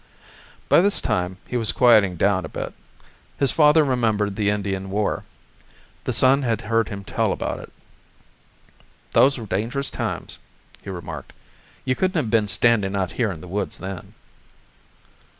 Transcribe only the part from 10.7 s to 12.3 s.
he remarked. "You couldn't